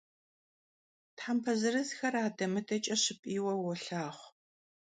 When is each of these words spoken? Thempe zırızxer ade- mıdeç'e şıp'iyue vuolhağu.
Thempe 1.19 1.53
zırızxer 1.61 2.13
ade- 2.25 2.47
mıdeç'e 2.53 2.95
şıp'iyue 3.03 3.53
vuolhağu. 3.59 4.19